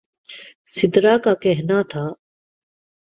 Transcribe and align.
سدرا 0.67 1.17
کا 1.23 1.33
کہنا 1.43 1.81
تھا 1.89 2.05